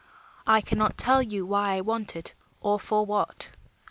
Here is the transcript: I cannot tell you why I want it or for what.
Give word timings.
I 0.47 0.61
cannot 0.61 0.97
tell 0.97 1.21
you 1.21 1.45
why 1.45 1.75
I 1.75 1.81
want 1.81 2.15
it 2.15 2.33
or 2.59 2.79
for 2.79 3.05
what. 3.05 3.51